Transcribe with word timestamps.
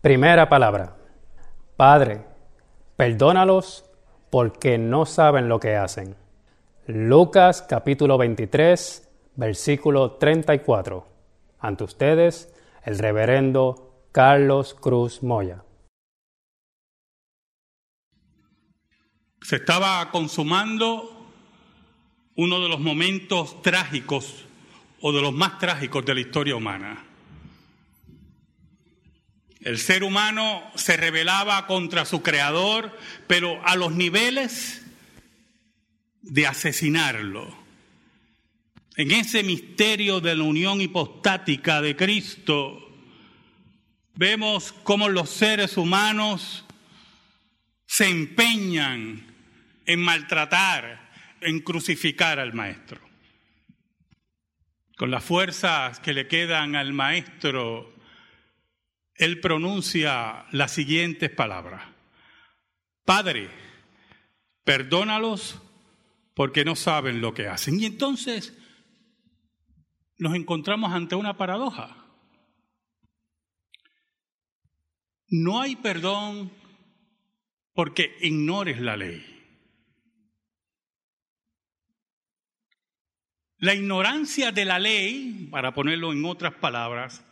Primera 0.00 0.48
palabra. 0.48 0.96
Padre, 1.76 2.24
perdónalos 2.96 3.84
porque 4.30 4.78
no 4.78 5.06
saben 5.06 5.48
lo 5.48 5.58
que 5.58 5.76
hacen. 5.76 6.16
Lucas 6.86 7.62
capítulo 7.62 8.16
23, 8.18 9.08
versículo 9.34 10.12
34. 10.12 11.06
Ante 11.58 11.84
ustedes, 11.84 12.54
el 12.84 12.98
reverendo 12.98 14.06
Carlos 14.12 14.74
Cruz 14.74 15.22
Moya. 15.22 15.64
Se 19.42 19.56
estaba 19.56 20.10
consumando 20.10 21.10
uno 22.36 22.60
de 22.60 22.68
los 22.68 22.80
momentos 22.80 23.62
trágicos 23.62 24.44
o 25.00 25.12
de 25.12 25.22
los 25.22 25.32
más 25.32 25.58
trágicos 25.58 26.04
de 26.04 26.14
la 26.14 26.20
historia 26.20 26.56
humana. 26.56 27.05
El 29.66 29.78
ser 29.78 30.04
humano 30.04 30.62
se 30.76 30.96
rebelaba 30.96 31.66
contra 31.66 32.04
su 32.04 32.22
creador, 32.22 32.96
pero 33.26 33.60
a 33.66 33.74
los 33.74 33.90
niveles 33.90 34.86
de 36.22 36.46
asesinarlo. 36.46 37.52
En 38.94 39.10
ese 39.10 39.42
misterio 39.42 40.20
de 40.20 40.36
la 40.36 40.44
unión 40.44 40.80
hipostática 40.80 41.82
de 41.82 41.96
Cristo, 41.96 42.78
vemos 44.14 44.72
cómo 44.84 45.08
los 45.08 45.30
seres 45.30 45.76
humanos 45.76 46.64
se 47.86 48.08
empeñan 48.08 49.34
en 49.84 50.00
maltratar, 50.00 51.10
en 51.40 51.58
crucificar 51.58 52.38
al 52.38 52.52
Maestro. 52.54 53.00
Con 54.96 55.10
las 55.10 55.24
fuerzas 55.24 55.98
que 55.98 56.12
le 56.12 56.28
quedan 56.28 56.76
al 56.76 56.92
Maestro, 56.92 57.95
él 59.18 59.40
pronuncia 59.40 60.46
las 60.52 60.72
siguientes 60.72 61.30
palabras. 61.30 61.82
Padre, 63.04 63.50
perdónalos 64.64 65.60
porque 66.34 66.64
no 66.64 66.76
saben 66.76 67.20
lo 67.20 67.32
que 67.32 67.48
hacen. 67.48 67.80
Y 67.80 67.86
entonces 67.86 68.56
nos 70.18 70.34
encontramos 70.34 70.92
ante 70.92 71.14
una 71.14 71.36
paradoja. 71.36 71.96
No 75.28 75.60
hay 75.60 75.76
perdón 75.76 76.52
porque 77.72 78.16
ignores 78.20 78.80
la 78.80 78.96
ley. 78.96 79.32
La 83.58 83.74
ignorancia 83.74 84.52
de 84.52 84.66
la 84.66 84.78
ley, 84.78 85.48
para 85.50 85.72
ponerlo 85.72 86.12
en 86.12 86.24
otras 86.26 86.54
palabras, 86.54 87.24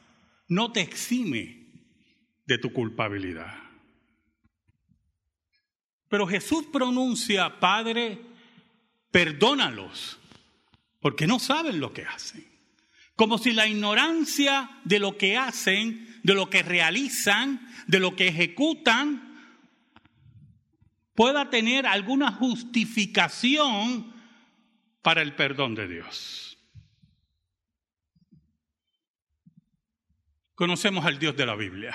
no 0.48 0.72
te 0.72 0.80
exime 0.80 1.63
de 2.46 2.58
tu 2.58 2.72
culpabilidad. 2.72 3.54
Pero 6.08 6.26
Jesús 6.26 6.66
pronuncia, 6.72 7.58
Padre, 7.58 8.20
perdónalos, 9.10 10.18
porque 11.00 11.26
no 11.26 11.38
saben 11.38 11.80
lo 11.80 11.92
que 11.92 12.02
hacen. 12.02 12.46
Como 13.16 13.38
si 13.38 13.52
la 13.52 13.66
ignorancia 13.66 14.70
de 14.84 14.98
lo 14.98 15.16
que 15.16 15.36
hacen, 15.36 16.20
de 16.22 16.34
lo 16.34 16.50
que 16.50 16.62
realizan, 16.62 17.68
de 17.86 18.00
lo 18.00 18.16
que 18.16 18.28
ejecutan, 18.28 19.34
pueda 21.14 21.50
tener 21.50 21.86
alguna 21.86 22.32
justificación 22.32 24.12
para 25.02 25.22
el 25.22 25.34
perdón 25.34 25.74
de 25.74 25.88
Dios. 25.88 26.58
Conocemos 30.54 31.04
al 31.04 31.18
Dios 31.18 31.36
de 31.36 31.46
la 31.46 31.56
Biblia. 31.56 31.94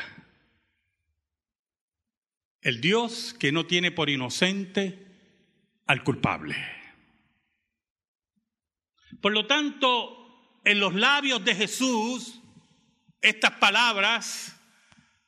El 2.62 2.82
Dios 2.82 3.36
que 3.40 3.52
no 3.52 3.66
tiene 3.66 3.92
por 3.92 4.10
inocente 4.10 5.08
al 5.86 6.04
culpable. 6.04 6.56
Por 9.22 9.34
lo 9.34 9.48
tanto, 9.48 10.60
en 10.64 10.80
los 10.80 10.94
labios 10.94 11.44
de 11.44 11.56
Jesús, 11.56 12.42
estas 13.22 13.52
palabras, 13.54 14.56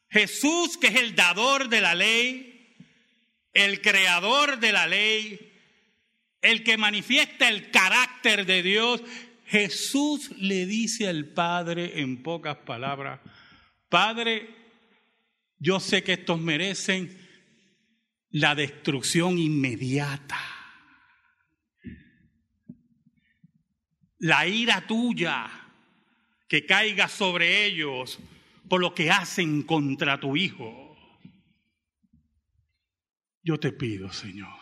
Jesús 0.10 0.78
que 0.78 0.88
es 0.88 0.96
el 0.96 1.16
dador 1.16 1.70
de 1.70 1.82
la 1.82 1.96
ley, 1.96 2.76
el 3.54 3.82
creador 3.82 4.60
de 4.60 4.72
la 4.72 4.88
ley, 4.88 5.52
el 6.42 6.64
que 6.64 6.78
manifiesta 6.78 7.50
el 7.50 7.72
carácter 7.72 8.46
de 8.46 8.64
Dios, 8.64 9.02
Jesús 9.46 10.32
le 10.38 10.66
dice 10.66 11.08
al 11.08 11.26
Padre 11.26 12.00
en 12.02 12.24
pocas 12.24 12.58
palabras, 12.58 13.20
Padre, 13.90 14.50
yo 15.60 15.80
sé 15.80 16.04
que 16.04 16.14
estos 16.14 16.40
merecen 16.40 17.21
la 18.32 18.56
destrucción 18.56 19.38
inmediata. 19.38 20.40
La 24.20 24.48
ira 24.48 24.86
tuya 24.86 25.50
que 26.48 26.66
caiga 26.66 27.08
sobre 27.08 27.66
ellos 27.66 28.20
por 28.70 28.80
lo 28.80 28.94
que 28.94 29.10
hacen 29.10 29.64
contra 29.64 30.20
tu 30.20 30.38
Hijo. 30.38 30.96
Yo 33.44 33.60
te 33.60 33.72
pido, 33.72 34.12
Señor, 34.14 34.60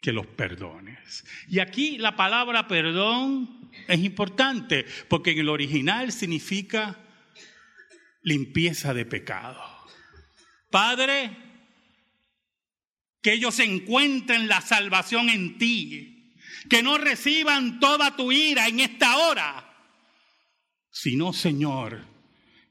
que 0.00 0.12
los 0.12 0.26
perdones. 0.26 1.24
Y 1.48 1.60
aquí 1.60 1.96
la 1.96 2.14
palabra 2.14 2.68
perdón 2.68 3.70
es 3.88 4.00
importante 4.00 4.84
porque 5.08 5.30
en 5.30 5.38
el 5.38 5.48
original 5.48 6.12
significa 6.12 7.00
limpieza 8.22 8.92
de 8.92 9.06
pecado. 9.06 9.75
Padre, 10.70 11.30
que 13.22 13.32
ellos 13.32 13.58
encuentren 13.58 14.48
la 14.48 14.60
salvación 14.60 15.28
en 15.28 15.58
ti, 15.58 16.34
que 16.68 16.82
no 16.82 16.98
reciban 16.98 17.80
toda 17.80 18.16
tu 18.16 18.32
ira 18.32 18.68
en 18.68 18.80
esta 18.80 19.16
hora, 19.16 19.74
sino, 20.90 21.32
Señor, 21.32 22.04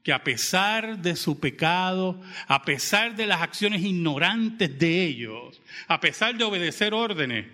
que 0.02 0.12
a 0.12 0.22
pesar 0.22 0.98
de 0.98 1.16
su 1.16 1.40
pecado, 1.40 2.22
a 2.48 2.62
pesar 2.64 3.16
de 3.16 3.26
las 3.26 3.42
acciones 3.42 3.82
ignorantes 3.82 4.78
de 4.78 5.04
ellos, 5.04 5.60
a 5.88 6.00
pesar 6.00 6.36
de 6.36 6.44
obedecer 6.44 6.94
órdenes, 6.94 7.46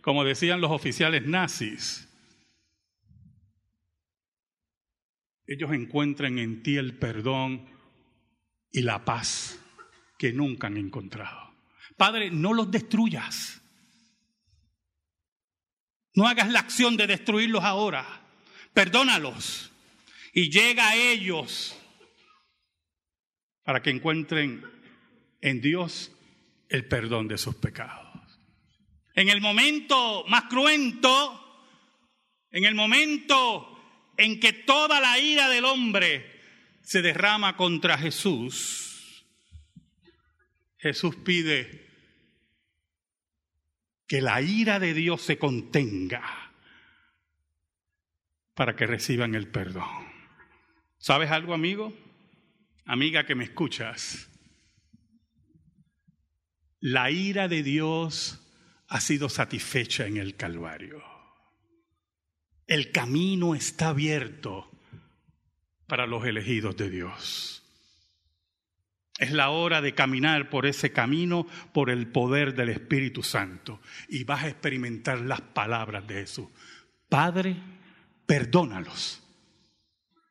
como 0.00 0.24
decían 0.24 0.60
los 0.60 0.70
oficiales 0.70 1.26
nazis, 1.26 2.08
ellos 5.46 5.72
encuentren 5.72 6.38
en 6.38 6.62
ti 6.62 6.76
el 6.76 6.96
perdón 6.96 7.66
y 8.72 8.82
la 8.82 9.04
paz 9.04 9.60
que 10.18 10.32
nunca 10.32 10.66
han 10.66 10.76
encontrado. 10.76 11.54
Padre, 11.96 12.30
no 12.30 12.52
los 12.52 12.70
destruyas. 12.70 13.60
No 16.14 16.26
hagas 16.26 16.50
la 16.50 16.60
acción 16.60 16.96
de 16.96 17.06
destruirlos 17.06 17.62
ahora. 17.62 18.22
Perdónalos 18.72 19.70
y 20.32 20.50
llega 20.50 20.90
a 20.90 20.96
ellos 20.96 21.76
para 23.64 23.82
que 23.82 23.90
encuentren 23.90 24.64
en 25.40 25.60
Dios 25.60 26.12
el 26.68 26.86
perdón 26.86 27.28
de 27.28 27.38
sus 27.38 27.54
pecados. 27.56 28.06
En 29.14 29.28
el 29.28 29.40
momento 29.40 30.24
más 30.28 30.44
cruento, 30.44 31.42
en 32.50 32.64
el 32.64 32.74
momento 32.74 33.72
en 34.16 34.38
que 34.40 34.52
toda 34.52 35.00
la 35.00 35.18
ira 35.18 35.48
del 35.48 35.64
hombre 35.64 36.40
se 36.82 37.02
derrama 37.02 37.56
contra 37.56 37.98
Jesús, 37.98 38.85
Jesús 40.78 41.16
pide 41.16 41.86
que 44.06 44.20
la 44.20 44.40
ira 44.40 44.78
de 44.78 44.94
Dios 44.94 45.22
se 45.22 45.38
contenga 45.38 46.52
para 48.54 48.76
que 48.76 48.86
reciban 48.86 49.34
el 49.34 49.48
perdón. 49.48 49.84
¿Sabes 50.98 51.30
algo, 51.30 51.54
amigo? 51.54 51.92
amiga 52.86 53.26
que 53.26 53.34
me 53.34 53.44
escuchas, 53.44 54.28
la 56.80 57.10
ira 57.10 57.48
de 57.48 57.62
Dios 57.62 58.40
ha 58.88 59.00
sido 59.00 59.28
satisfecha 59.28 60.06
en 60.06 60.16
el 60.16 60.36
Calvario. 60.36 61.02
El 62.66 62.92
camino 62.92 63.54
está 63.54 63.88
abierto 63.88 64.70
para 65.86 66.06
los 66.06 66.24
elegidos 66.24 66.76
de 66.76 66.90
Dios. 66.90 67.62
Es 69.18 69.32
la 69.32 69.50
hora 69.50 69.80
de 69.80 69.94
caminar 69.94 70.50
por 70.50 70.66
ese 70.66 70.92
camino 70.92 71.46
por 71.72 71.90
el 71.90 72.06
poder 72.08 72.54
del 72.54 72.68
Espíritu 72.68 73.22
Santo 73.22 73.80
y 74.08 74.24
vas 74.24 74.44
a 74.44 74.48
experimentar 74.48 75.20
las 75.20 75.40
palabras 75.40 76.06
de 76.06 76.14
Jesús. 76.14 76.48
Padre, 77.08 77.56
perdónalos 78.26 79.22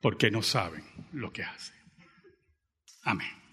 porque 0.02 0.30
no 0.30 0.44
saben 0.44 0.84
lo 1.14 1.34
que 1.34 1.44
hacen. 1.44 1.76
Amén. 3.04 3.44